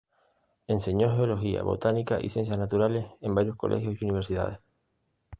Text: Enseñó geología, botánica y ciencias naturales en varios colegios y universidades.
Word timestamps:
Enseñó 0.65 1.15
geología, 1.15 1.61
botánica 1.61 2.17
y 2.19 2.29
ciencias 2.29 2.57
naturales 2.57 3.05
en 3.21 3.35
varios 3.35 3.55
colegios 3.55 4.01
y 4.01 4.05
universidades. 4.05 4.57